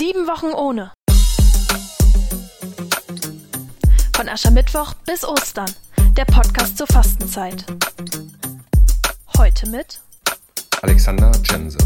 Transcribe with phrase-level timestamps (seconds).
[0.00, 0.92] Sieben Wochen ohne.
[4.16, 5.70] Von Aschermittwoch bis Ostern.
[6.16, 7.66] Der Podcast zur Fastenzeit.
[9.36, 10.00] Heute mit
[10.80, 11.76] Alexander Jense.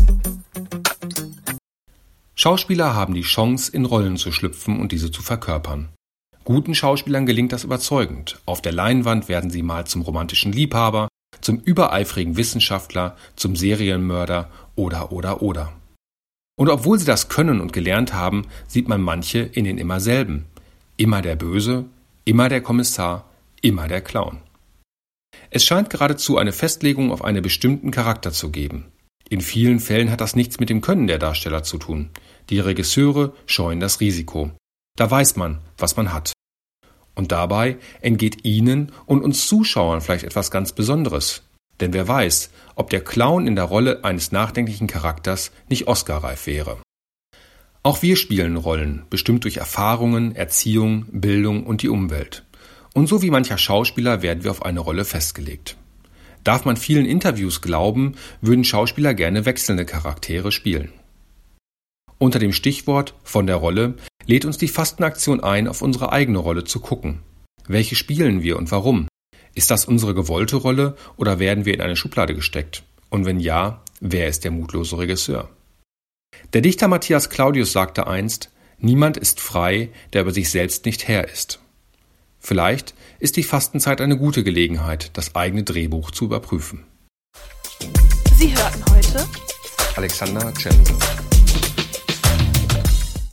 [2.36, 5.88] Schauspieler haben die Chance, in Rollen zu schlüpfen und diese zu verkörpern.
[6.44, 8.38] Guten Schauspielern gelingt das überzeugend.
[8.46, 11.08] Auf der Leinwand werden sie mal zum romantischen Liebhaber,
[11.40, 15.72] zum übereifrigen Wissenschaftler, zum Serienmörder oder oder oder.
[16.56, 20.46] Und obwohl sie das können und gelernt haben, sieht man manche in den immer selben.
[20.96, 21.86] Immer der Böse,
[22.24, 23.28] immer der Kommissar,
[23.60, 24.38] immer der Clown.
[25.50, 28.86] Es scheint geradezu eine Festlegung auf einen bestimmten Charakter zu geben.
[29.28, 32.10] In vielen Fällen hat das nichts mit dem Können der Darsteller zu tun.
[32.50, 34.52] Die Regisseure scheuen das Risiko.
[34.96, 36.32] Da weiß man, was man hat.
[37.14, 41.42] Und dabei entgeht Ihnen und uns Zuschauern vielleicht etwas ganz Besonderes.
[41.84, 46.78] Denn wer weiß, ob der Clown in der Rolle eines nachdenklichen Charakters nicht Oscarreif wäre.
[47.82, 52.46] Auch wir spielen Rollen, bestimmt durch Erfahrungen, Erziehung, Bildung und die Umwelt.
[52.94, 55.76] Und so wie mancher Schauspieler werden wir auf eine Rolle festgelegt.
[56.42, 60.90] Darf man vielen Interviews glauben, würden Schauspieler gerne wechselnde Charaktere spielen.
[62.16, 66.64] Unter dem Stichwort von der Rolle lädt uns die Fastenaktion ein, auf unsere eigene Rolle
[66.64, 67.20] zu gucken.
[67.68, 69.06] Welche spielen wir und warum?
[69.54, 72.82] Ist das unsere gewollte Rolle oder werden wir in eine Schublade gesteckt?
[73.08, 75.48] Und wenn ja, wer ist der mutlose Regisseur?
[76.52, 81.28] Der Dichter Matthias Claudius sagte einst, Niemand ist frei, der über sich selbst nicht Herr
[81.28, 81.60] ist.
[82.40, 86.84] Vielleicht ist die Fastenzeit eine gute Gelegenheit, das eigene Drehbuch zu überprüfen.
[88.36, 89.26] Sie hörten heute
[89.96, 90.98] Alexander Jensen